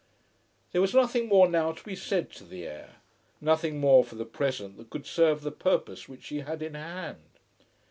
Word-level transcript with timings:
There 0.71 0.81
was 0.81 0.95
nothing 0.95 1.27
more 1.27 1.47
now 1.47 1.73
to 1.73 1.83
be 1.83 1.95
said 1.95 2.31
to 2.31 2.43
the 2.43 2.65
heir; 2.65 2.95
nothing 3.39 3.79
more 3.79 4.03
for 4.03 4.15
the 4.15 4.25
present 4.25 4.77
that 4.77 4.89
could 4.89 5.05
serve 5.05 5.41
the 5.41 5.51
purpose 5.51 6.09
which 6.09 6.23
she 6.23 6.39
had 6.39 6.63
in 6.63 6.73
hand. 6.73 7.37